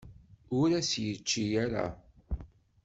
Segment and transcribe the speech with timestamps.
[0.59, 1.85] Ur as-t-yečči ara.